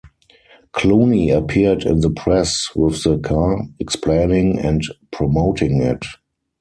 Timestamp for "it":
5.83-6.03